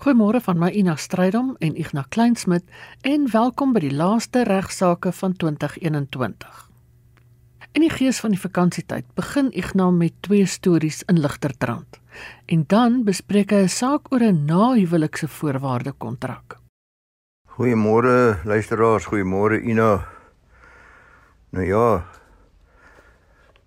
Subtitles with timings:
[0.00, 2.64] Goeiemôre van my Ina Strydom en Ignas Kleinsmid
[3.04, 6.60] en welkom by die laaste regsaake van 2021.
[7.76, 11.98] In die gees van die vakansietyd begin Ignas met twee stories in Ligtertrand
[12.48, 16.56] en dan bespreek hy 'n saak oor 'n nahuwelikse voorwaarde kontrak.
[17.60, 20.08] Goeiemôre luisteraars, goeiemôre Ina.
[21.50, 22.04] Nou ja,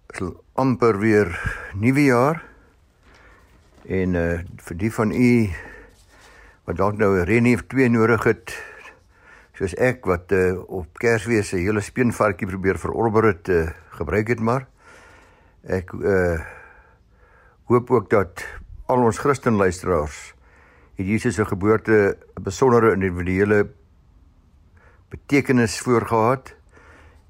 [0.10, 1.30] is amper weer
[1.76, 2.44] nuwe jaar.
[3.86, 5.54] En uh vir die van u
[6.66, 8.56] wat dalk nou 'n renie of twee nodig het
[9.54, 14.40] soos ek wat uh, op Kersfees se hele speenvarkie probeer verorber het uh, gebruik het
[14.40, 14.68] maar
[15.64, 16.40] ek uh,
[17.66, 18.46] hoop ook dat
[18.86, 20.34] al ons Christen luisteraars
[20.96, 23.70] het Jesus se geboorte 'n besondere individuele
[25.10, 26.56] betekenis voorgehad.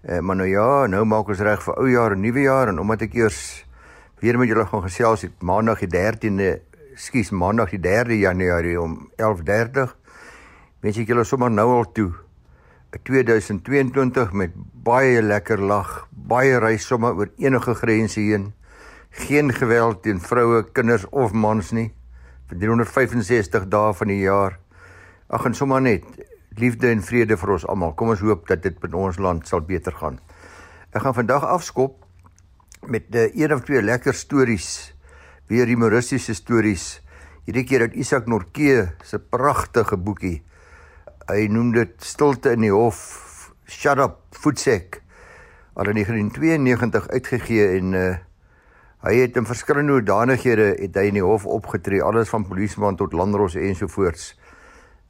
[0.03, 2.79] Uh, maar nou ja, nou maak ons reg vir ou jaar en nuwe jaar en
[2.79, 3.65] omdat ek eers
[4.19, 6.59] weer met julle gaan gesels het maandag die 13de
[6.95, 9.95] skuis maandag die 3de Januarie om 11:30.
[10.81, 12.11] Wens ek julle sommer nou al toe
[13.03, 14.52] 2022 met
[14.83, 18.53] baie lekker lag, baie reis sommer oor enige grense heen.
[19.09, 21.91] Geen geweld teen vroue, kinders of mans nie
[22.49, 24.59] vir 365 dae van die jaar.
[25.30, 26.03] Ag en sommer net
[26.58, 27.95] liefde en vrede vir ons almal.
[27.97, 30.19] Kom ons hoop dat dit met ons land sal beter gaan.
[30.94, 32.05] Ek gaan vandag afskop
[32.86, 34.92] met 'n een of twee lekker stories
[35.52, 37.02] weer humoristiese stories.
[37.44, 40.38] Hierdie keer uit Isak Norke se pragtige boekie.
[41.27, 45.02] Hy noem dit Stilte in die Hof, Shut Up Voetsek.
[45.75, 48.14] Al in 1992 uitgegee en uh
[49.03, 53.11] hy het in verskillende hoedanighede het hy in die hof opgetree, alles van polisieman tot
[53.11, 54.30] landros ensovoorts.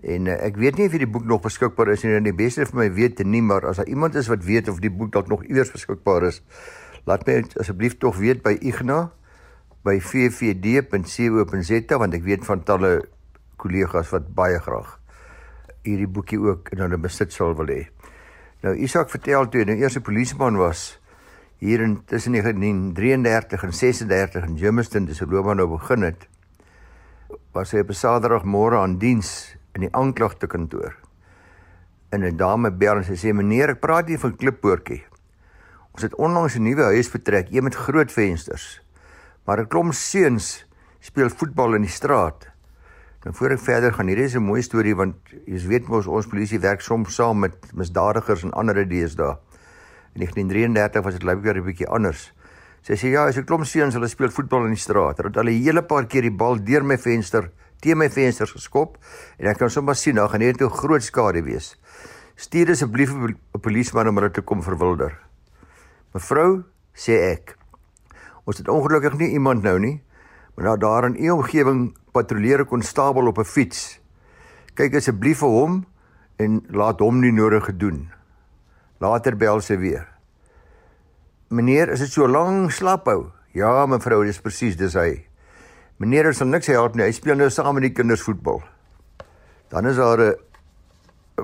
[0.01, 2.65] En uh, ek weet nie of die boek nog beskikbaar is nie, en die beste
[2.71, 5.29] vir my weet nie, maar as daar iemand is wat weet of die boek dalk
[5.29, 6.41] nog iewers beskikbaar is,
[7.05, 9.13] laat my asseblief tog weet by Ignas
[9.83, 13.01] by vvd.co.za want ek weet van talle
[13.57, 15.03] kollegas wat baie graag
[15.83, 17.87] hierdie boekie ook in hulle besit sal wil hê.
[18.63, 20.99] Nou Isak vertel toe nou eers 'n polisieman was
[21.59, 26.27] hier in tussen 1933 en 36 in Germiston dis hoe loopbaan nou begin het.
[27.51, 30.95] Was hy op 'n Saterdagmôre aan diens in die aanklagte kantoor.
[32.11, 35.03] En 'n dame bel en sy sê meneer ek praat hier van Klippoortjie.
[35.91, 38.82] Ons het onlangs 'n nuwe huis betrek, een met groot vensters.
[39.45, 40.65] Maar 'n klomp seuns
[40.99, 42.47] speel voetbal in die straat.
[43.23, 45.15] Nou voor ek verder gaan, hierdie is 'n mooi storie want
[45.45, 49.37] jy weet mos ons polisie werk soms saam met misdadigers en ander idees daar.
[50.15, 52.33] In 1933 was dit lyk 'n bietjie anders.
[52.81, 55.17] Sy sê ja, as 'n klomp seuns hulle speel voetbal in die straat.
[55.17, 58.51] Hulle het al 'n hele paar keer die bal deur my venster, teen my vensters
[58.51, 58.97] geskop
[59.39, 61.77] en ek kan sommer sien daar gaan net 'n groot skade wees.
[62.35, 65.17] Stuur asseblief 'n polisieman om hulle te kom verwilder.
[66.13, 67.57] Mevrou, sê ek,
[68.43, 70.01] Ons het ongelukkig nie iemand nou nie.
[70.55, 73.99] Maar nou daar in u omgewing patrolleer 'n konstabel op 'n fiets.
[74.73, 75.85] Kyk asseblief vir hom
[76.35, 78.11] en laat hom nie nodig gedoen.
[78.99, 80.07] Later bel sy weer.
[81.49, 83.31] Meneer, is dit so lank slaphou?
[83.51, 85.25] Ja, mevrou, dis presies, dis hy.
[85.97, 87.03] Meneer, ons sal niks help nie.
[87.03, 88.63] Hy speel nou saam met die kinders voetbal.
[89.69, 90.35] Dan is daar 'n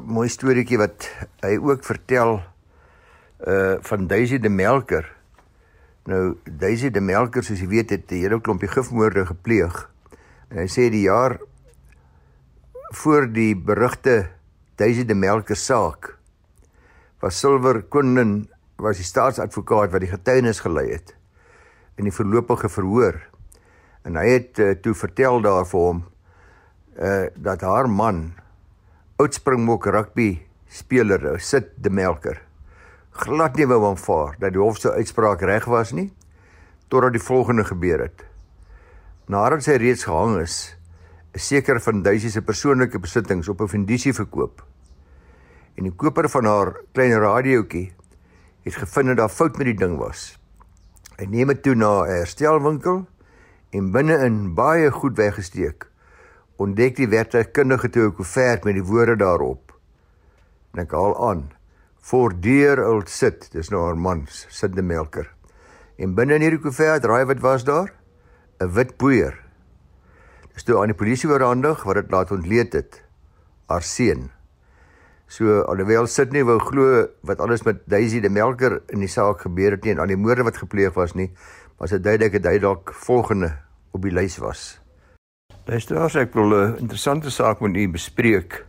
[0.06, 1.10] mooi storieetjie wat
[1.42, 2.42] hy ook vertel
[3.48, 5.19] uh van Daisy die melker.
[6.10, 9.90] Nou Daisy de Melker soos jy weet het 'n hele klompie gifmoorde gepleeg.
[10.50, 11.38] En hy sê die jaar
[12.98, 14.30] voor die berugte
[14.76, 16.18] Daisy de Melker saak
[17.22, 21.16] was Silver Koenen was die staatsadvokaat wat die getuienis gelei het
[21.98, 23.30] in die voorlopige verhoor.
[24.04, 26.04] En hy het uh, toe vertel daar vir hom
[26.98, 28.34] uh dat haar man
[29.18, 32.49] oudspringbok rugby speler sit de Melker
[33.20, 36.08] glad nie wou aanvaar dat die hof se uitspraak reg was nie
[36.90, 38.24] totdat die volgende gebeur het.
[39.30, 40.56] Nadat sy reeds gehang is,
[41.38, 44.64] is seker van Duisie se persoonlike besittings op 'n vendisie verkoop.
[45.78, 47.94] En die koper van haar klein radiootjie
[48.64, 50.40] het gevind dat daar fout met die ding was.
[51.18, 53.06] Hy neem dit toe na 'n herstelwinkel
[53.70, 55.88] en binne-in baie goed weggesteek
[56.58, 59.80] ontdek die werktuigkundige toe 'n koevert met die woorde daarop.
[60.74, 61.59] En ek haal aan
[62.00, 65.28] Voordeur oud sit, dis nou haar man, sit die melker.
[66.00, 67.94] En binne in hierdie koevert, raai wat was daar?
[68.60, 69.36] 'n Wit poeier.
[70.54, 73.02] Dis toe aan die polisie oorhandig wat dit laat ontleed het.
[73.68, 74.32] Haar seun.
[75.28, 79.42] So alhoewel sit nie wou glo wat alles met Daisy die melker in die saak
[79.46, 81.30] gebeur het nie en aan die moorde wat gepleeg was nie,
[81.78, 83.54] was dit duidelik dat hy dalk volgende
[83.94, 84.80] op die lys was.
[85.70, 88.66] Luisteraars, ek wil 'n interessante saak met u bespreek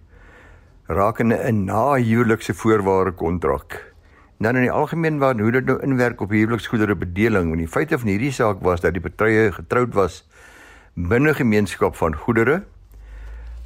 [0.91, 3.95] rakende 'n nahuwelikse voorwaarde kontrak.
[4.39, 7.99] Dan in die algemeen waar hoe dit nou inwerk op huweliksgoedere bedeling, want die feite
[7.99, 10.25] van hierdie saak was dat die partye getroud was
[10.95, 12.63] binne gemeenskap van goedere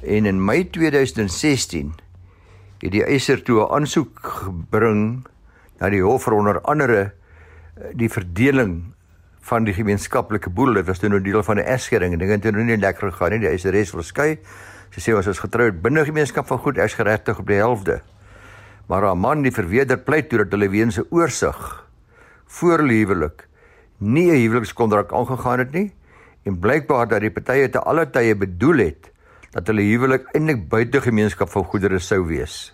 [0.05, 1.93] En in Mei 2016
[2.79, 5.27] het die eiser toe 'n aansoek gebring
[5.79, 8.83] na die hof vir onder andere eh, die verdeling
[9.39, 10.73] van die gemeenskaplike boedel.
[10.73, 13.31] Dit was toe nou deel van 'n egskeiding en dinge het nou nie lekker gegaan
[13.31, 13.39] nie.
[13.39, 14.39] Die eiseres wil skei.
[14.95, 17.97] Sy sê ons is getroud binne gemeenskap van goed, ek's geregtig op die helfte.
[18.87, 21.57] Maar haar man, die verweerder, pleit toe dat hulle weens 'n oorsig
[22.47, 23.43] voor huwelik
[23.99, 25.91] nie 'n huwelikskontrak aangegaan het nie
[26.45, 29.11] en blykbaar dat die partye te alle tye bedoel het
[29.51, 32.73] dat hulle huwelik eintlik buite gemeenskap van goedere sou wees.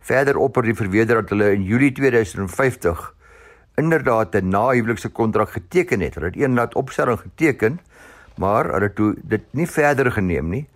[0.00, 3.14] Verder opper die verweerder dat hulle in Julie 2050
[3.74, 6.14] inderdaad 'n nahuwelikse kontrak geteken het.
[6.14, 7.80] Hulle het een laat opstelling geteken,
[8.36, 10.68] maar hulle toe dit nie verder geneem nie.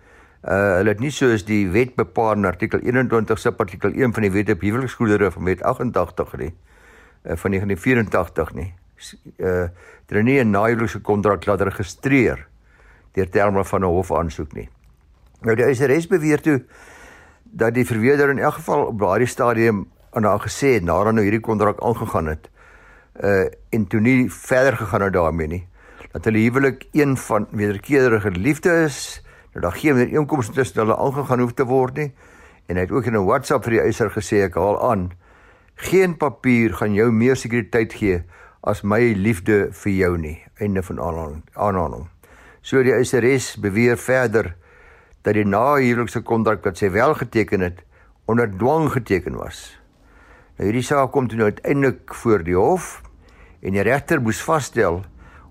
[0.43, 4.27] Uh hulle het nie soos die wet bepaal in artikel 21 sub artikel 1 van
[4.27, 8.73] die wet op huweliksgoedere van wet 88 nie uh, van 1984 nie
[9.37, 9.67] uh
[10.07, 12.47] hulle nie 'n nahuwelikse kontrak laat registreer
[13.13, 14.69] deur terme van 'n hofaansoek nie.
[15.41, 16.63] Nou die ISRS beweer toe
[17.43, 21.23] dat die verweerder in elk geval op daardie stadium aan haar gesê het nadat nou
[21.23, 22.49] hierdie kontrak aangegaan het
[23.23, 25.67] uh en toe nie verder gegaan het daarmee nie
[26.11, 29.23] dat hulle huwelik een van wederkerige liefde is
[29.57, 32.11] nou daar geen meer inkomste tussen hulle aangegaan hoef te word nie
[32.69, 35.09] en hy het ook in 'n WhatsApp vir die eiser gesê ek haal aan
[35.77, 38.21] geen papier gaan jou meer sekuriteit gee
[38.61, 40.37] as my liefde vir jou nie.
[40.59, 42.07] Einde van aanhaling.
[42.61, 44.55] So die eiseres beweer verder
[45.23, 47.83] dat die nahuwelikse kontrak wat sy wel geteken het
[48.25, 49.77] onder dwang geteken was.
[50.57, 53.01] Nou hierdie saak kom toe nou uiteindelik voor die hof
[53.61, 55.03] en die regter moes vasstel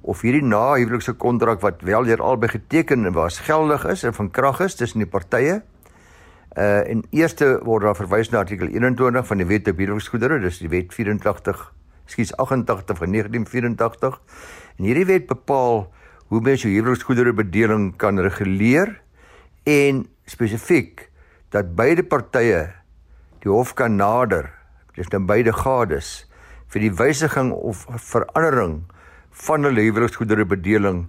[0.07, 4.61] of hierdie nahuwelikse kontrak wat wel deur albei geteken was geldig is en van krag
[4.65, 5.63] is tussen die partye.
[6.57, 10.63] Uh en eerste word daar verwys na artikel 21 van die Wet op Huweliksgoedere, dis
[10.63, 11.73] die Wet 84
[12.07, 14.21] skies 88 van 1984.
[14.79, 15.87] En hierdie wet bepaal
[16.31, 19.01] hoe mens jou huweliksgoedere bedeling kan reguleer
[19.67, 21.09] en spesifiek
[21.55, 22.67] dat beide partye
[23.43, 24.51] die hof kan nader,
[24.95, 26.27] dis dan beide gades
[26.73, 28.85] vir die wysiging of verandering
[29.37, 31.05] van hulle huweliksgoedere bedeling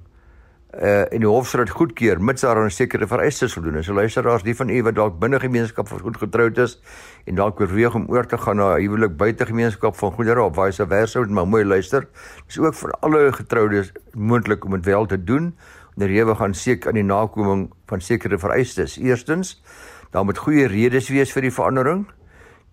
[0.75, 3.85] uh en die hof sal dit goedkeur mits daar 'n sekere vereistes voldoen is.
[3.85, 6.81] So luisteraars, die van u wat dalk binne gemeenskap van goed getroud is
[7.25, 10.55] en dalk oorweeg om oor te gaan na 'n huwelik buite gemeenskap van goedere of
[10.55, 12.07] vice versa, maar mooi luister.
[12.47, 15.55] Dis ook vir alle getroudes moontlik om dit wel te doen.
[15.95, 18.97] Wanneer jy gaan seek aan die nakoming van sekere vereistes.
[18.97, 19.63] Eerstens,
[20.11, 22.05] daar moet goeie redes wees vir die verandering.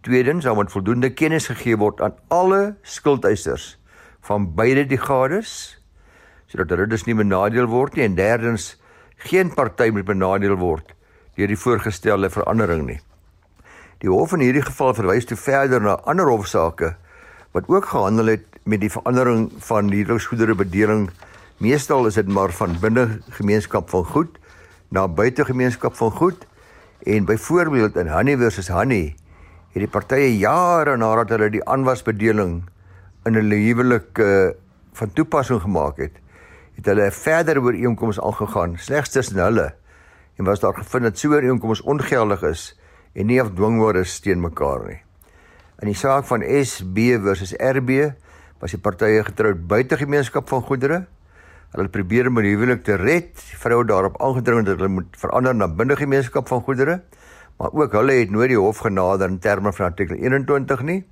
[0.00, 3.83] Tweedens, daar moet voldoende kennis gegee word aan alle skuldeisers
[4.24, 5.52] van beide die gades
[6.48, 8.74] sodat hulle dus nie benadeel word nie en derdens
[9.28, 10.94] geen party moet benadeel word
[11.34, 13.00] deur die voorgestelde verandering nie.
[14.02, 16.94] Die hof in hierdie geval verwys toe verder na ander hofsaake
[17.56, 21.08] wat ook gehandel het met die verandering van huweliksgoedere bedeling.
[21.62, 24.38] Meestal is dit maar van binne gemeenskap van goed
[24.94, 26.46] na buite gemeenskap van goed
[27.04, 29.14] en byvoorbeeld in Honey versus Honey
[29.74, 32.62] het die partye jare nadat hulle die aanwasbedeling
[33.24, 34.50] in hulle huwelik uh,
[34.92, 36.18] van toepassing gemaak het,
[36.76, 39.74] het hulle 'n verdere ooreenkoms aangegaan slegs tussen hulle
[40.36, 42.78] en was daar gevind dat so 'n ooreenkoms ongeldig is
[43.14, 45.00] en nie afdwingbaar is teen mekaar nie.
[45.78, 48.12] In die saak van SB versus RB
[48.58, 51.06] was die partye getroud buite gemeenskap van goedere.
[51.70, 53.34] Hulle probeer om 'n huwelik te red.
[53.34, 57.02] Die vrou daarop aangedring dat hulle moet verander na binne gemeenskap van goedere.
[57.58, 61.04] Maar ook hulle het nooit die hof genader in terme van artikel 21 nie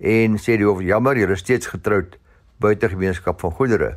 [0.00, 2.18] en sê die hof jammer, jy is steeds getroud
[2.58, 3.96] buite gemeenskap van goedere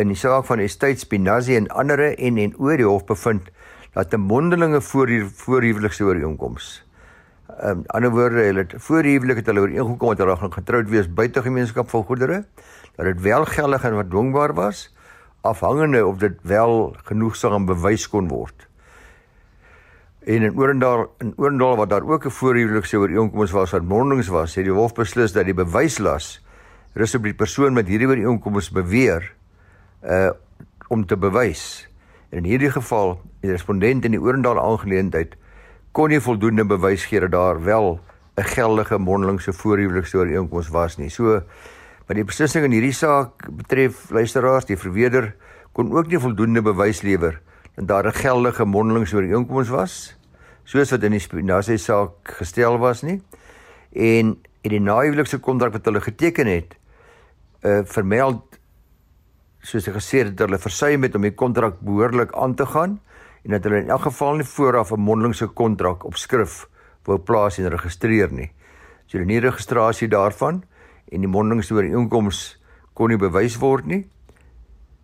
[0.00, 3.50] in die saak van Estate Spinazzi en ander en en oor die hof bevind
[3.94, 6.82] dat 'n mondelinge voorhuwelikse ooreenkoms.
[7.62, 11.06] In um, ander woorde, hulle het voorhuwelik het hulle ooreengekom dat hulle gaan getroud wees
[11.06, 12.44] buite gemeenskap van goedere,
[12.96, 14.94] dat dit wel geldig en wat dwingbaar was,
[15.40, 18.66] afhangende of dit wel genoegsaam bewys kon word.
[20.24, 24.54] En in Oorendal in Oorendal wat daar ook 'n voorhuwelikse ooreenkoms was wat mondelings was,
[24.54, 26.44] het die hof beslis dat die bewyslas
[26.92, 29.32] rus op die persoon met hierdie ooreenkoms beweer
[30.02, 30.30] uh
[30.88, 31.88] om te bewys.
[32.28, 35.36] En in hierdie geval, die respondent in die Oorendal aangeleentheid
[35.92, 38.00] kon nie voldoende bewys gee dat daar wel
[38.36, 41.08] 'n geldige mondelingse voorhuwelikse ooreenkoms was nie.
[41.08, 41.42] So
[42.06, 45.34] wat die beslissing in hierdie saak betref, luisteraars, die verweerder
[45.72, 47.40] kon ook nie voldoende bewys lewer
[47.76, 50.16] dat daar 'n geldige mondelingse ooreenkoms was
[50.64, 53.20] soos wat in die spinasie saak gestel was nie.
[53.92, 56.76] En in die nahuwelikse kontrak wat hulle geteken het,
[57.64, 58.58] uh vermeld
[59.64, 62.98] soos ek gesê het dat hulle versuim het om die kontrak behoorlik aan te gaan
[63.44, 66.66] en dat hulle in elk geval nie vooraf 'n mondelingse kontrak op skrif
[67.04, 68.50] wou plaas en registreer nie.
[69.06, 70.64] So hulle nie registrasie daarvan
[71.12, 72.60] en die mondelingse ooreenkoms
[72.94, 74.08] kon nie bewys word nie.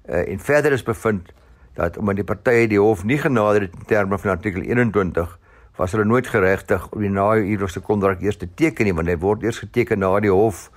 [0.09, 1.33] Uh, en verder is bevind
[1.75, 5.39] dat omdat die partye die hof nie genader het in terme van artikel 21
[5.77, 9.47] was hulle nooit geregtig om die nahuwelikse kontrak eers te teken nie want hy word
[9.47, 10.69] eers geteken na die hof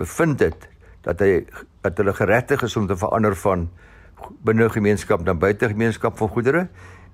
[0.00, 0.68] bevind het
[1.06, 1.44] dat hy
[1.82, 3.68] dat hulle geregtig is om te verander van
[4.46, 6.66] binne gemeenskap na buite gemeenskap van goedere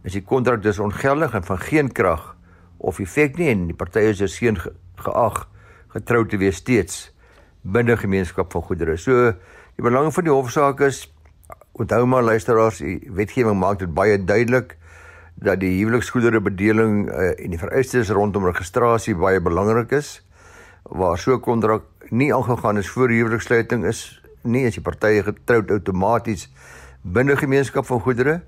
[0.04, 2.34] is die kontrak dus ongeldig en van geen krag
[2.78, 4.58] of effek nie en die partye is dus geen
[5.02, 5.46] geag
[5.94, 7.08] getrou te wees steeds
[7.62, 8.96] binne gemeenskap van goedere.
[8.96, 9.32] So
[9.76, 11.06] die belang van die hofsaak is
[11.78, 14.76] onthou maar luisteraars, die wetgewing maak dit baie duidelik
[15.38, 20.18] dat die huweliksgoedere bedeling uh, en die vereistes rondom registrasie baie belangrik is
[20.82, 25.70] waar so 'n kontrak nie aangegaan is voor huwelikssluiting is nie as die partye getroud
[25.70, 26.48] outomaties
[27.02, 28.40] binne gemeenskap van goedere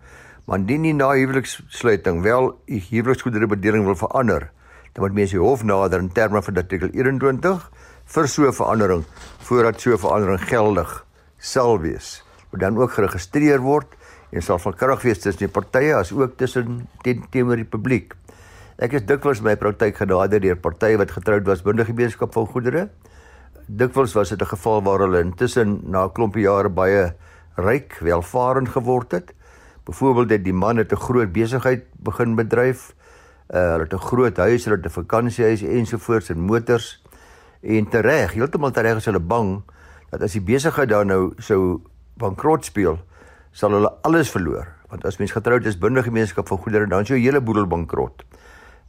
[0.46, 4.50] maar indien nie na huwelikssluiting wel die huweliksgoedere bedeling wil verander
[4.92, 7.70] dan moet mense die hof nader in terme van artikel 21
[8.14, 9.04] vir so 'n verandering
[9.46, 11.06] voordat so 'n verandering geldig
[11.38, 12.29] sal wees.
[12.50, 13.94] Moet dan ook geregistreer word
[14.30, 18.14] en sal van krag wees tussen die partye as ook tussen teen teenoor die publiek.
[18.80, 22.88] Ek is dikwels my praktyk genader deur partye wat getroud was binne gemeenskap van goedere.
[23.66, 27.14] Dikwels was dit 'n geval waar hulle intussen na 'n klompie jare baie
[27.56, 29.34] ryk, welvarend geword het.
[29.84, 32.94] Byvoorbeeld het die man het 'n groot besigheid begin bedryf.
[33.50, 37.02] Uh, hulle het 'n groot huis, hulle het 'n vakansiehuis ensovoorts en motors.
[37.60, 39.62] En tereg, heeltemal tereg is hulle bang
[40.10, 41.80] dat as die besigheid dan nou sou
[42.20, 42.98] bankrot speel,
[43.52, 44.68] sal hulle alles verloor.
[44.90, 48.24] Want as mens getroud is binne gemeenskap van goedere, dan is jou hele boedel bankrot.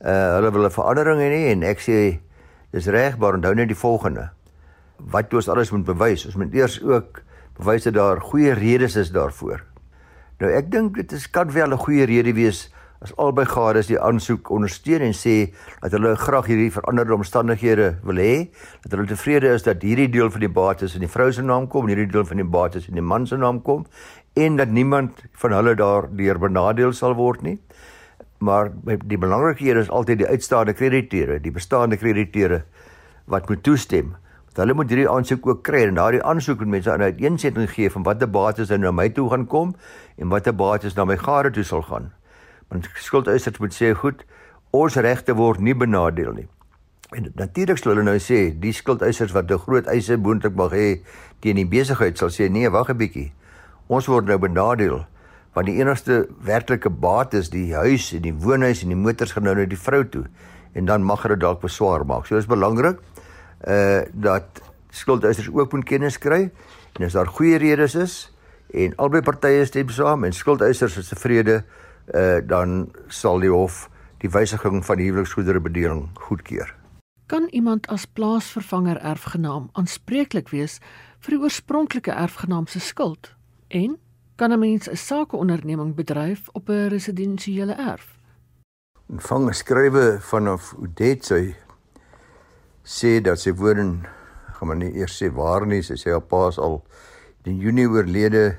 [0.01, 2.19] Uh hulle wil 'n verandering hê en ek sê
[2.71, 4.29] dis reg, maar onthou net die volgende.
[4.97, 7.21] Wat jy ons alles moet bewys, ons moet eers ook
[7.57, 9.61] bewys dat daar goeie redes is daarvoor.
[10.39, 13.97] Nou ek dink dit is kan wel 'n goeie rede wees as albei gades die
[13.97, 15.35] aansoek ondersteun en sê
[15.81, 18.33] dat hulle graag hierdie veranderde omstandighede wil hê,
[18.83, 21.65] dat hulle tevrede is dat hierdie deel van die bates in die vrou se naam
[21.71, 23.87] kom, hierdie deel van die bates in die man se naam kom
[24.37, 27.57] en dat niemand van hulle daardeur benadeel sal word nie.
[28.41, 32.63] Maar die belangrike hier is altyd die uitstaande krediteure, die bestaande krediteure
[33.25, 34.15] wat moet toestem.
[34.45, 37.89] Want hulle moet hierdie aansoek ook kry en daardie aansoek moet mense aan uiteensetting gee
[37.89, 39.75] van watter bates dan na my toe gaan kom
[40.17, 42.11] en watter bates na my gade toe sal gaan.
[42.71, 44.23] Want skuldeisers moet sê, "Goed,
[44.71, 46.47] ons regte word nie benadeel nie."
[47.11, 51.01] En natuurlik sal hulle nou sê, die skuldeisers wat 'n groot eise moontlik mag hê
[51.39, 53.31] teen die besigheid sal sê, "Nee, wag 'n bietjie.
[53.87, 55.05] Ons word nou benadeel."
[55.53, 59.43] Want die enigste werklike baat is die huis en die woonhuis en die motors gaan
[59.43, 60.25] nou na die vrou toe
[60.73, 62.25] en dan mag hulle dalk beswaar maak.
[62.25, 62.99] So is belangrik
[63.67, 66.49] uh dat skuldeisers ook moet kennis kry
[66.99, 68.31] en as daar goeie redes is
[68.73, 71.63] en albei partye stem saam en skuldeisers is tevrede
[72.13, 73.89] uh, dan sal die hof
[74.21, 76.75] die wysiging van die huweliksgoedere bedeling goedkeur.
[77.31, 80.79] Kan iemand as plaasvervanger erfgenaam aanspreeklik wees
[81.19, 83.35] vir die oorspronklike erfgenaam se skuld?
[83.67, 83.97] En
[84.35, 88.19] kan 'n mens 'n sakeonderneming bedryf op 'n residensiële erf?
[89.09, 91.55] Ontvang 'n skrywe vanaf Udet sy
[92.83, 94.05] sê dat sy woon in
[94.53, 96.83] gaan maar nie eers sê waar nie, sy sê haar pa is al
[97.43, 98.57] in Junie oorlede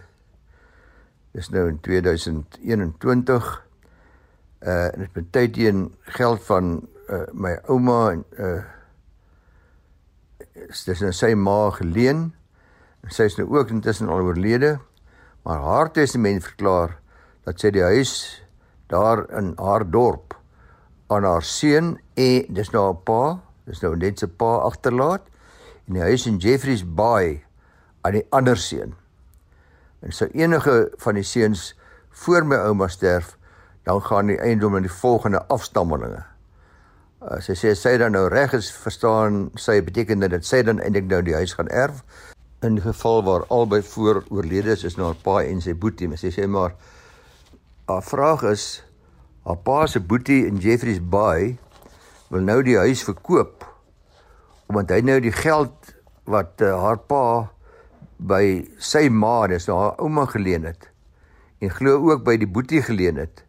[1.33, 3.51] Dis nou in 2021.
[4.63, 5.87] Uh en dit betyd teen
[6.19, 6.75] geld van
[7.09, 8.61] uh my ouma en uh
[10.69, 12.31] dis nou sy ma geleen.
[13.09, 14.77] Sy is nou ook intussen al oorlede.
[15.43, 16.99] Maar haar testament verklaar
[17.45, 18.13] dat sy die huis
[18.93, 20.37] daar in haar dorp
[21.11, 25.25] aan haar seun en dis nou 'n pa, dis nou net sy pa agterlaat
[25.89, 27.43] en die huis in Jeffreys Bay
[28.03, 28.95] aan die ander seun
[30.03, 31.73] en sou enige van die seuns
[32.23, 33.37] voor my ouma sterf,
[33.87, 36.23] dan gaan die eiendom aan die volgende afstammelinge.
[37.23, 41.09] Uh, sy sê sy dan nou reg is verstaan, sy beteken dit sy dan eintlik
[41.11, 42.03] nou die huis gaan erf
[42.63, 46.19] in geval waar albei voor oorlede is, is nou haar pa en sy boetie, maar
[46.19, 46.75] sy sê maar
[47.91, 48.67] haar vraag is
[49.47, 51.57] haar pa se boetie in Jeffreys Bay
[52.31, 53.67] wil nou die huis verkoop
[54.71, 55.95] omdat hy nou die geld
[56.31, 57.25] wat uh, haar pa
[58.27, 60.89] by sy ma, dis nou haar ouma geleen het
[61.63, 63.45] en glo ook by die boetie geleen het,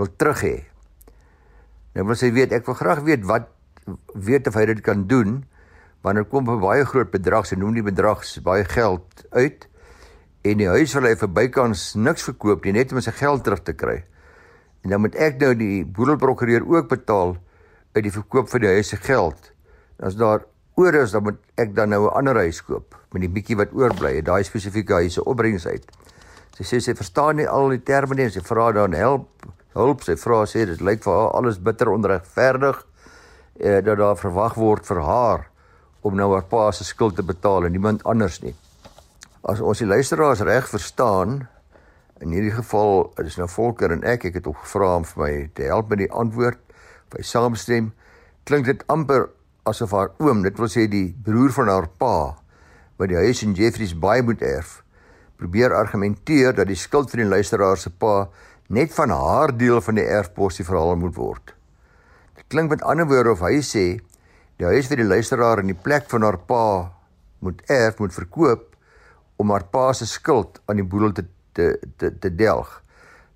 [0.00, 0.56] wil terug hê.
[1.92, 3.50] Nou wil sy weet, ek wil graag weet wat
[4.16, 5.42] weet of hy dit kan doen
[6.04, 9.68] wanneer kom 'n baie groot bedrag, sy noem die bedrag baie geld uit
[10.44, 13.62] en die huis wil hy vir bykans niks verkoop nie, net om sy geld terug
[13.62, 14.04] te kry.
[14.84, 17.36] En dan moet ek nou die boedelprokureur ook betaal
[17.94, 19.52] uit die verkoop van die huis se geld.
[19.98, 20.46] As daar
[20.78, 23.72] oor is dan moet ek dan nou 'n ander huis koop met die bietjie wat
[23.72, 25.84] oorbly, daai spesifieke huis se opbrengs uit.
[26.56, 29.28] Sy sê sy verstaan nie al die terme nie, sy vra dan help,
[29.74, 32.86] hulp, sy vra sê dit lyk vir haar alles bitter onregverdig
[33.60, 35.48] eh, dat daar verwag word vir haar
[36.02, 38.54] om nou haar pa se skuld te betaal en niemand anders nie.
[39.42, 41.48] As ons die luisteraars reg verstaan,
[42.18, 45.34] In hierdie geval, is nou Volker en ek, ek het hom gevra om vir my
[45.54, 46.58] te help met die antwoord.
[47.14, 47.92] By saamstem
[48.48, 49.28] klink dit amper
[49.68, 52.16] asof haar oom, dit wil sê die broer van haar pa,
[52.98, 54.82] wat die huis in Jeffreys Bay moet erf,
[55.38, 58.26] probeer argumenteer dat die skuld van die luisteraar se pa
[58.68, 61.54] net van haar deel van die erfposie verhaal moet word.
[62.36, 63.86] Dit klink met ander woorde of hy sê
[64.58, 66.64] die huis vir die luisteraar in die plek van haar pa
[67.44, 68.74] moet erf moet verkoop
[69.38, 72.70] om haar pa se skuld aan die boedel te te te, te delg.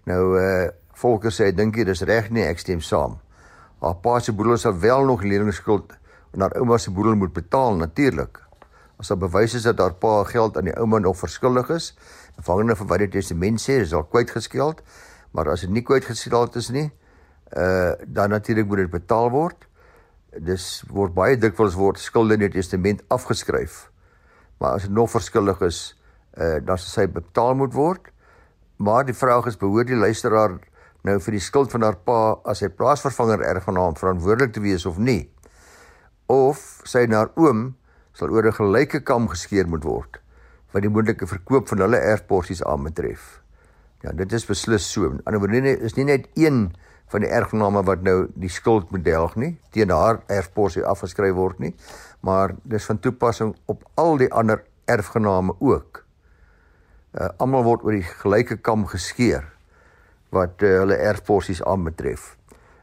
[0.07, 0.71] Nou uh
[1.03, 3.17] Volker sê dink jy dis reg nie ek stem saam.
[3.83, 5.97] Haar pa se boedel sal wel nog leningsskuld
[6.33, 8.41] aan haar ouma se boedel moet betaal natuurlik.
[8.97, 11.93] As daar bewys is dat haar pa geld aan die ouma nog verskuldig is,
[12.39, 14.81] afhangende van wat die testament sê, is al kwytgeskeld,
[15.33, 16.89] maar as dit nie kwytgeskeld is nie,
[17.53, 19.67] uh dan natuurlik moet dit betaal word.
[20.41, 23.91] Dis word baie dikwels word skulde in die testament afgeskryf.
[24.61, 25.83] Maar as dit nog verskuldig is,
[26.39, 28.09] uh dan sal sy betaal moet word.
[28.77, 30.57] Maar die vraag is behoort die luisteraar
[31.05, 34.99] nou vir die skuld van haar pa as sy plaasvervanger erfgenaam verantwoordelik te wees of
[34.99, 35.32] nie?
[36.27, 37.75] Of sy na haar oom
[38.13, 40.19] sal oor 'n gelyke kam geskeer moet word
[40.73, 43.43] wat die moontlike verkoop van hulle erfporsies aanbetref.
[44.03, 45.05] Ja, dit is beslis so.
[45.05, 46.73] Aan die ander wyse is nie net een
[47.13, 51.59] van die erfgename wat nou die skuld moet delg nie, teen haar erfporsie afgeskryf word
[51.59, 51.75] nie,
[52.21, 56.03] maar dis van toepassing op al die ander erfgename ook
[57.13, 59.45] uh, almal word oor die gelyke kam geskeer
[60.33, 62.33] wat uh, hulle erfporsies aanbetref.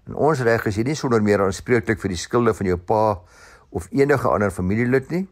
[0.09, 3.19] En ons reg is jy nie sonder meer aanspreeklik vir die skulde van jou pa
[3.77, 5.27] of enige ander familielid nie.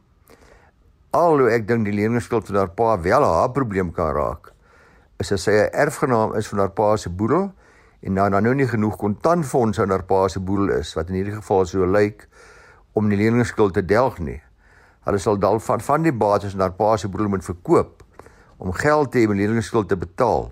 [1.18, 4.52] Alhoewel ek dink die leningsskuld van haar pa wel haar probleem kan raak,
[5.18, 7.50] is as sy 'n erfgenaam is van haar pa se boedel
[8.04, 11.40] en dan nou nie genoeg kontantfonds aan haar pa se boedel is wat in hierdie
[11.42, 12.28] geval so lyk
[12.94, 14.42] om die leningsskuld te delg nie.
[15.06, 18.04] Hulle sal dalk van van die bates in haar pa se boedel moet verkoop
[18.58, 20.52] om geld te hê om die leningsskuld te betaal.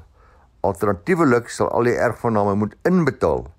[0.62, 3.54] Alternatiefelik sal al die erfgename moet inbetaal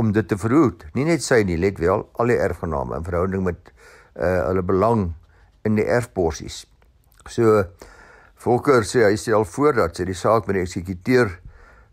[0.00, 0.84] om dit te verhoed.
[0.94, 3.70] Nie net sy nie, let wel, al die erfgename in verhouding met
[4.14, 5.08] uh hulle belang
[5.66, 6.64] in die erfporsies.
[7.26, 7.64] So
[8.44, 11.30] Volker sê hy stel voor dat sy die saak met die eksekuteur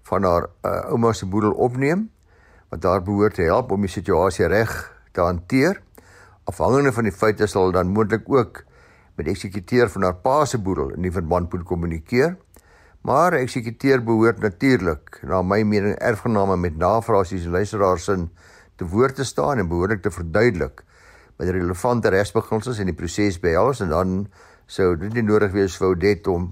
[0.09, 2.09] van haar uh, ouma se boedel opneem
[2.71, 4.73] wat daar behoort te help om die situasie reg
[5.15, 5.79] te hanteer.
[6.47, 8.63] Afhangende van die feite sal dan moontlik ook
[9.15, 12.35] met die eksekuteur van haar pa se boedel in die verband moet kommunikeer.
[13.01, 18.27] Maar eksekuteur behoort natuurlik na my mening erfgename met navraagsies en luisteraars in
[18.77, 20.83] te woord te staan en behoorlik te verduidelik
[21.41, 24.13] met relevante regsbeginsels in die proses behels en dan
[24.69, 26.51] sou dit nie nodig wees vir Oudet om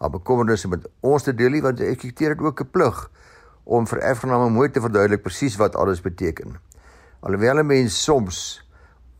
[0.00, 3.10] haar bekommernisse met ons te deel nie want eksekuteur het ook 'n plig
[3.64, 6.56] om vir erfgename mooi te verduidelik presies wat alles beteken.
[7.20, 8.64] Alhoewel 'n mens soms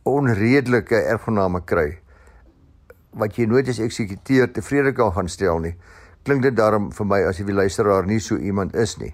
[0.03, 1.99] onredelike erfgename kry,
[3.13, 5.75] wat jy nooit as eksekuteur tevrede kan gaan stel nie.
[6.23, 9.13] Klink dit daarom vir my as die luisteraar nie so iemand is nie.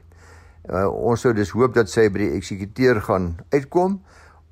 [0.68, 4.02] Uh, ons sou dus hoop dat sy by die eksekuteur gaan uitkom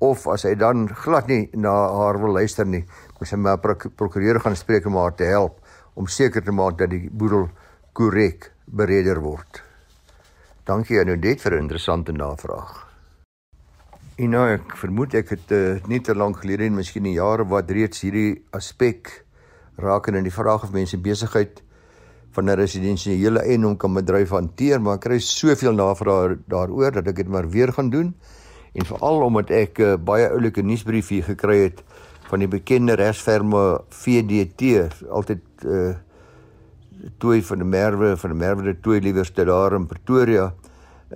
[0.00, 2.84] of as hy dan glad nie na haar wil luister nie,
[3.18, 5.60] moet sy maar prok prokureur gaan spreek om haar te help
[5.96, 7.48] om seker te maak dat die boedel
[7.96, 9.62] korrek bereder word.
[10.66, 12.86] Dankie aan Odette vir 'n interessante navraag.
[14.16, 17.70] En nou ek vermoed ek het uh, nie te lank gelede en miskien jaar wat
[17.70, 19.24] reeds hierdie aspek
[19.76, 21.62] raak in die vraag of mense besigheid
[22.36, 27.16] van 'n residensiële eiendom kan bedryf hanteer, maar ek kry soveel navrae daaroor dat ek
[27.16, 28.14] dit maar weer gaan doen.
[28.76, 31.82] En veral omdat ek 'n uh, baie oulike nuusbrief hier gekry het
[32.28, 35.94] van die bekende regsfirma VDT, altyd uh
[37.18, 40.52] toe van die Merwe van die Merwe toe liewers te daar in Pretoria.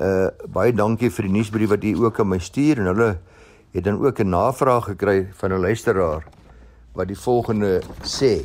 [0.01, 3.19] Uh baie dankie vir die nuusbrief wat u ook aan my stuur en hulle
[3.73, 6.25] het dan ook 'n navraag gekry van 'n luisteraar
[6.93, 8.45] wat die volgende sê.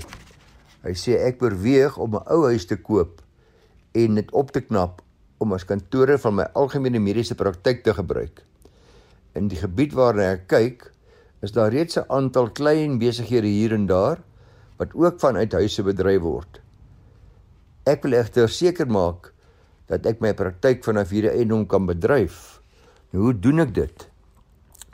[0.86, 3.22] Hy sê ek oorweeg om 'n ou huis te koop
[3.98, 5.02] en dit op te knap
[5.42, 8.44] om as kantore van my algemene mediese praktyk te gebruik.
[9.34, 10.92] In die gebied waarna ek kyk,
[11.42, 14.22] is daar reeds 'n aantal klein besighede hier en daar
[14.78, 16.62] wat ook vanuit huise bedryf word.
[17.86, 19.34] Ek wil egter seker maak
[19.88, 22.62] dat ek my praktyk vanaf hierdie eiendom kan bedryf.
[23.12, 24.10] Nou, hoe doen ek dit?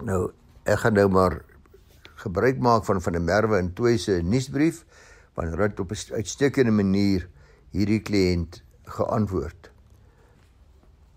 [0.03, 0.31] Nou,
[0.65, 1.41] ek gaan nou maar
[2.15, 4.85] gebruik maak van van 'n Merwe en Toy se nuusbrief
[5.49, 7.27] hulle het op 'n uitstekende manier
[7.71, 9.71] hierdie kliënt geantwoord.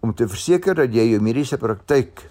[0.00, 2.30] Om te verseker dat jy jou mediese praktyk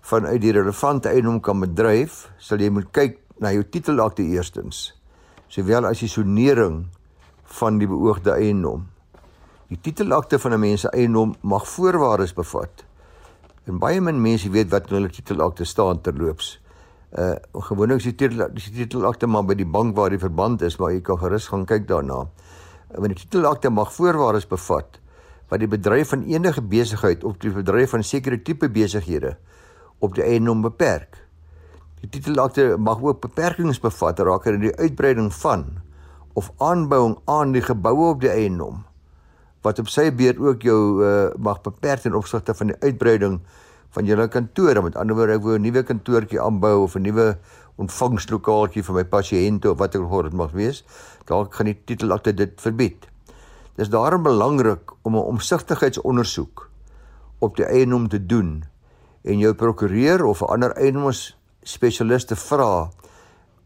[0.00, 4.94] vanuit die relevante eiendom kan bedryf, sal jy moet kyk na jou titelakte eerstens,
[5.48, 6.86] sowel as die sonering
[7.44, 8.86] van die beoogde eiendom.
[9.68, 12.84] Die titelakte van 'n mens se eiendom mag voorwaardes bevat.
[13.64, 16.60] En baie min mense weet wat in hulle titelakte staan terloops
[17.14, 17.36] uh
[17.68, 20.92] gewoonlik is die titel die titelakte maar by die bank waar die verband is maar
[20.92, 22.26] jy kan gerus gaan kyk daarna.
[22.94, 25.00] Want die titelakte mag voorwaardes bevat
[25.48, 29.36] wat die bedryf van enige besigheid of die bedryf van sekere tipe besighede
[30.02, 31.22] op die eiendom beperk.
[32.02, 35.78] Die titelakte mag ook beperkings bevat rakende die uitbreiding van
[36.34, 38.84] of aanbouing aan die geboue op die eiendom
[39.66, 43.40] wat op sy beurt ook jou uh, mag beperk in opsigte van die uitbreiding
[43.96, 44.82] van julle kantore.
[44.84, 47.38] Met ander woorde, ek wil 'n nuwe kantoortjie aanbou of 'n nuwe
[47.76, 50.84] ontvangslokaaltjie vir my pasiënte of wat ook al dit mag wees.
[51.24, 53.08] Dalk gaan die titelakte dit verbied.
[53.76, 56.70] Dis daarom belangrik om 'n omsigtigheidsondersoek
[57.38, 58.64] op die eiendom te doen
[59.24, 62.90] en jou prokureur of 'n ander eiendoms spesialist te vra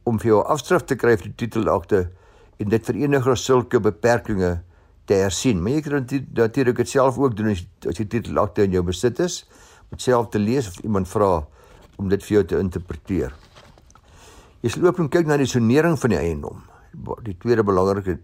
[0.05, 2.11] om vir jou afskrif te kry vir die titelakte
[2.59, 4.59] en dit vir enige sulke beperkings
[5.05, 5.63] te hersien.
[5.63, 9.45] Maar jy kan natuurlik dit self ook doen as jy titelakte in jou besit is,
[9.97, 11.47] self te lees of iemand vra
[11.97, 13.35] om dit vir jou te interpreteer.
[14.63, 16.63] Jy sal ook moet kyk na die sonering van die eiendom.
[17.25, 18.19] Die tweede belangrike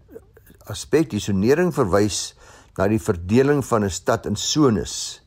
[0.69, 2.35] aspek, die sonering verwys
[2.77, 5.21] na die verdeling van 'n stad in sones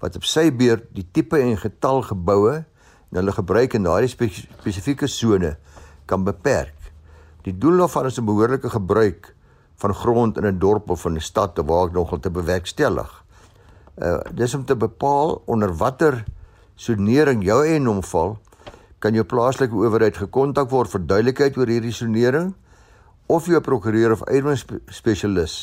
[0.00, 2.64] wat op sy beurt die tipe en getal geboue
[3.10, 5.56] en hulle gebruik in daardie spesifieke sone
[6.06, 6.74] kan beperk.
[7.42, 9.34] Die doel daarvan is 'n behoorlike gebruik
[9.76, 13.24] van grond in 'n dorp of in 'n stad waar ek nogal te bewerkstellig.
[13.98, 16.24] Uh dis om te bepaal onder watter
[16.78, 18.36] sonering jou eiendom val,
[18.98, 22.52] kan jou plaaslike owerheid gekontak word vir duidelikheid oor hierdie sonering
[23.26, 25.56] of jou prokureur of eiendomsspesialis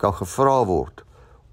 [0.00, 1.04] kan gevra word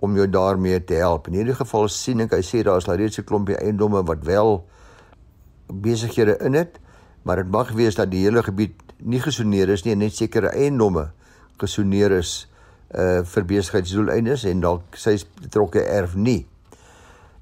[0.03, 1.27] om jou daarmee te help.
[1.27, 4.23] In hierdie geval sien ek hy sê daar is al reeds 'n klompie eiendomme wat
[4.23, 4.67] wel
[5.67, 6.79] besighede in het,
[7.23, 10.49] maar dit mag wees dat die hele gebied nie gesoneer is nie en net sekere
[10.49, 11.11] eiendomme
[11.57, 12.47] gesoneer is
[12.95, 16.45] uh vir besigheidsdoeleindes en dalk sy betrokke erf nie.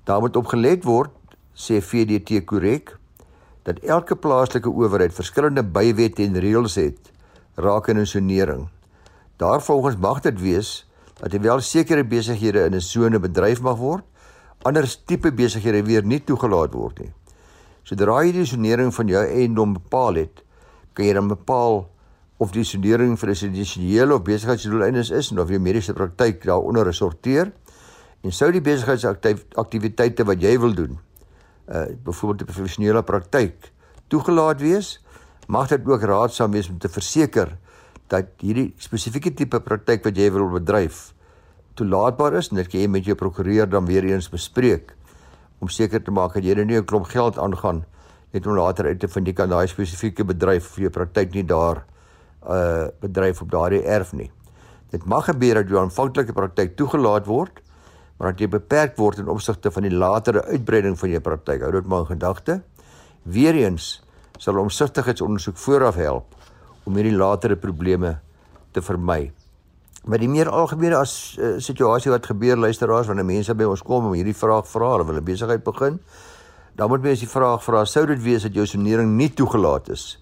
[0.05, 1.11] Daar moet op gelet word,
[1.53, 2.95] sê VDT korrek,
[3.65, 7.11] dat elke plaaslike owerheid verskillende bywette en reëls het
[7.55, 8.67] rakende sonering.
[9.37, 10.85] Daarvolgens mag dit wees
[11.19, 14.03] dat jy wel sekere besighede in 'n sone bedryf mag word,
[14.63, 17.13] ander tipe besighede weer nie toegelaat word nie.
[17.83, 20.43] Sodra jy die sonering van jou eiendom bepaal het,
[20.93, 21.89] kan jy dan bepaal
[22.37, 26.93] of die sonering vir 'n residensiële of besigheidsdoeleindes is en of jy mediese praktyk daaronder
[26.93, 27.51] sorteer
[28.23, 30.99] en sou die besigheidsaktiwiteite wat jy wil doen,
[31.67, 33.71] uh byvoorbeeld 'n professionele praktyk
[34.07, 34.99] toegelaat wees,
[35.47, 37.57] mag dit ook raadsaam wees om te verseker
[38.07, 41.13] dat hierdie spesifieke tipe praktyk wat jy wil bedryf
[41.75, 44.93] toelaatbaar is en kan jy met jou prokureur dan weer eens bespreek
[45.59, 47.85] om seker te maak dat jy nou nie 'n klomp geld aangaan
[48.33, 51.43] net om later uit te vind jy kan daai spesifieke bedryf vir jou praktyk nie
[51.43, 51.85] daar
[52.47, 54.31] uh bedryf op daardie erf nie.
[54.91, 57.61] Dit mag gebeur dat jou aanvanklike praktyk toegelaat word,
[58.17, 61.61] maar dat jy beperk word in opsigte van die latere uitbreiding van jou praktyk.
[61.61, 62.61] Hou dit maar in gedagte.
[63.23, 64.03] Weereens
[64.37, 66.35] sal omsigtigheidsondersoek vooraf help
[66.85, 68.19] om hierdie latere probleme
[68.71, 69.31] te vermy.
[70.05, 74.11] Maar die meer algemene as uh, situasie wat gebeur luisteraars wanneer mense by ons kom
[74.11, 75.99] om hierdie vraag vra, hulle wil 'n besigheid begin,
[76.75, 80.19] dan moet mense die vraag vra, sou dit wees dat jou sonering nie toegelaat is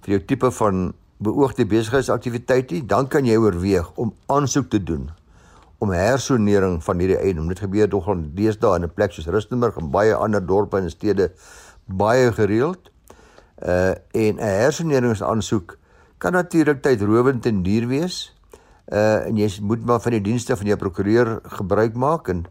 [0.00, 5.10] vir jou tipe van beoogde besigheidsaktiwiteit nie, dan kan jy oorweeg om aansoek te doen
[5.80, 7.48] om hersonering van hierdie eiendom.
[7.48, 10.90] Dit gebeur tog al deesdae in 'n plek soos Rustenburg en baie ander dorpe en
[10.90, 11.32] stede
[11.86, 12.90] baie gereeld.
[13.64, 15.78] Uh en 'n hersoneringaansoek
[16.18, 18.36] kan natuurlik tydrowend en duur wees.
[18.92, 22.44] Uh en jy moet maar van die dienste van jou prokureur gebruik maak en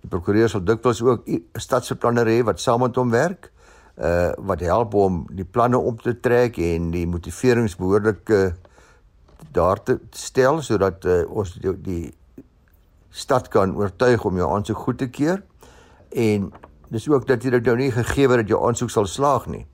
[0.00, 3.50] die prokureur sal dikwels ook stadsbeplanner hê wat saam met hom werk.
[3.96, 8.50] Uh wat help om die planne op te trek en die motiverings behoorlik uh,
[9.52, 12.14] daar te stel sodat uh, ons die, die
[13.10, 15.42] stad kan oortuig om jou aansoek goed te keur.
[16.12, 16.52] En
[16.88, 19.64] dis ook natuurlik nou nie gegee dat jou aansoek sal slaag nie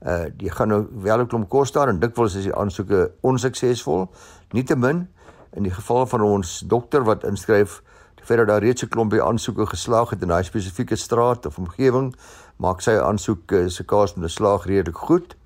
[0.00, 4.08] uh jy gaan nou wel 'n klomp kos daar en dikwels is die aansoeke onsuksesvol.
[4.50, 5.08] Nietemin
[5.52, 7.82] in die geval van ons dokter wat inskryf,
[8.26, 12.14] dat daar reeds 'n klompie aansoeke geslaag het in daai spesifieke straat of omgewing,
[12.60, 15.36] maak sy aansoek uh, se kans om te slaag redelik goed.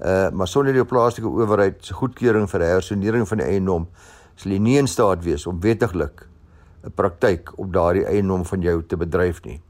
[0.00, 3.88] Uh maar sonder die plaaslike owerheid se goedkeuring vir hersonering van die eiendom
[4.40, 6.26] sal jy nie in staat wees om wettiglik
[6.84, 9.60] 'n praktyk op daardie eiendom van jou te bedryf nie.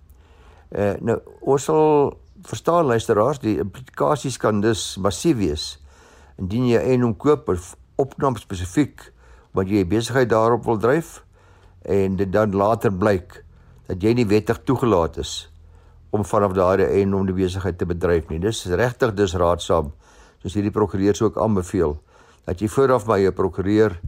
[0.70, 5.78] Uh nou ons sal verstaan luisteraars, die implikasies kan dus massief wees
[6.38, 9.12] indien jy een om koop of opnam spesifiek
[9.52, 11.24] wat jy besigheid daarop wil dryf
[11.82, 13.44] en dit dan later blyk
[13.86, 15.50] dat jy nie wettig toegelaat is
[16.10, 18.40] om vanaf daardie een om die besigheid te bedryf nie.
[18.42, 19.92] Dis regtig dis raadsaam
[20.40, 21.98] soos hierdie prokureurs ook aanbeveel
[22.46, 23.98] dat jy vooraf by jou prokureur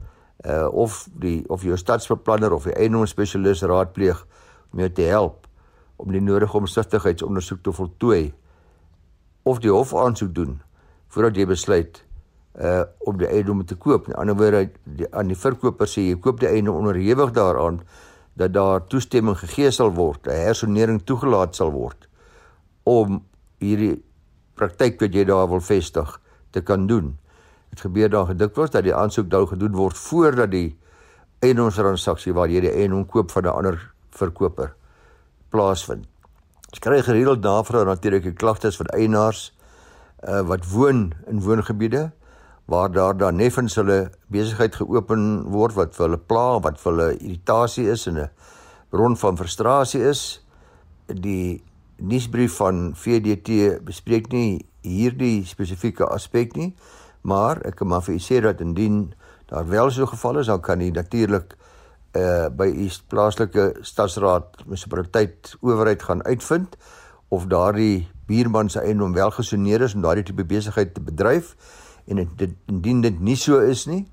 [0.49, 4.25] uh of die of jou stadsbeplanner of die eiendomsspesialis raadpleeg
[4.73, 5.47] om jou te help
[6.03, 8.33] om die nodige omstandigheidsondersoek te voltooi
[9.47, 10.57] of die hof aansoek doen
[11.15, 12.03] voordat jy besluit
[12.59, 14.09] uh om die eiendom te koop.
[14.09, 17.81] In ander woorde, die aan die verkoper sê jy koop die eiendom onderhewig daaraan
[18.35, 22.09] dat daar toestemming gegee sal word, 'n hersonering toegelaat sal word
[22.83, 23.23] om
[23.59, 24.03] hierdie
[24.55, 27.19] praktyk wat jy daar wil vestig te kan doen.
[27.71, 30.79] Dit gebeur daar gedikwels dat die aansoek daar gedoen word voordat die
[31.41, 34.75] eiendomstransaksie waar jy die eiendom koop van 'n ander verkoper
[35.49, 36.07] plaasvind.
[36.71, 39.53] Ons kry gereeld navrae natuurlik klagtes van eienaars
[40.29, 42.13] uh, wat woon in woongebiede
[42.73, 47.09] waar daar dan neffens hulle besigheid geopen word wat vir hulle pla, wat vir hulle
[47.19, 48.31] irritasie is en 'n
[48.91, 50.23] bron van frustrasie is.
[51.07, 51.63] Die
[51.97, 56.73] nuusbrief van VDT bespreek nie hierdie spesifieke aspek nie,
[57.23, 59.13] maar ek kan maar vir u sê dat indien
[59.47, 61.57] daar wel so geval is, dan kan u natuurlik
[62.17, 66.77] uh by u plaaslike stadsraad munisipaliteit owerheid gaan uitvind
[67.29, 71.57] of daardie buurman se eiendom wel gesoneer is om daardie tipe besigheid te bedryf
[72.07, 74.07] en dit indien dit nie so is nie,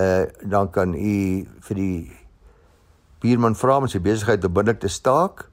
[0.00, 2.10] uh dan kan u vir die
[3.20, 5.48] buurman vra om sy besigheid binnelik te staak.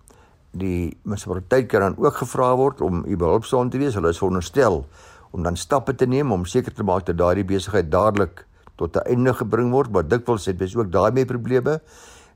[0.58, 3.94] Die munisipaliteit kan dan ook gevra word om u behulpsaam te wees.
[3.94, 4.86] Hulle is veronderstel
[5.32, 8.46] om dan stappe te neem om seker te maak dat daardie besigheid dadelik
[8.78, 11.82] tot 'n einde gebring word, maar dikwels het mens ook daai mee probleme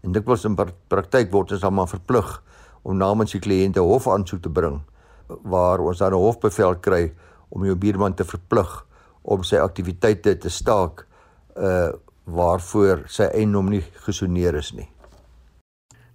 [0.01, 0.55] en dikwels in
[0.87, 2.41] praktyk word ons dan maar verplig
[2.81, 4.81] om namens die kliënte hof aansoek te bring
[5.27, 7.13] waar ons dan 'n hofbevel kry
[7.49, 8.85] om jou buurman te verplig
[9.21, 11.05] om sy aktiwiteite te staak
[11.55, 11.91] uh
[12.31, 14.85] waarvoor sy eiendom nie gesoneer is nie.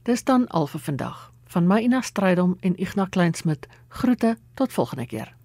[0.06, 1.32] Dis dan al vir vandag.
[1.50, 3.66] Van my Ina Strydom en Ignas Kleinsmid.
[3.88, 5.35] Groete tot volgende keer.